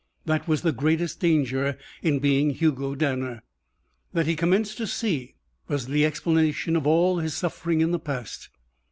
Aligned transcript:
That 0.25 0.47
was 0.47 0.63
the 0.63 0.71
greatest 0.71 1.19
danger 1.19 1.77
in 2.01 2.17
being 2.17 2.49
Hugo 2.49 2.95
Danner. 2.95 3.43
That, 4.13 4.25
he 4.25 4.35
commenced 4.35 4.77
to 4.77 4.87
see, 4.87 5.35
was 5.67 5.85
the 5.85 6.05
explanation 6.05 6.75
of 6.75 6.87
all 6.87 7.19
his 7.19 7.35
suffering 7.35 7.81
in 7.81 7.91
the 7.91 7.99
past. 7.99 8.49